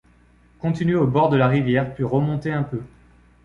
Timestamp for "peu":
2.63-2.81